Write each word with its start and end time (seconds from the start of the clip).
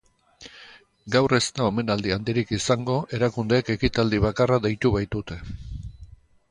Gaur 1.15 1.35
ez 1.37 1.41
da 1.59 1.67
omenaldi 1.73 2.15
handirik 2.15 2.55
izango, 2.57 2.97
erakundeek 3.19 3.71
ekitaldi 3.77 4.25
bakarra 4.29 4.61
deitu 4.67 4.95
baitute. 4.99 5.41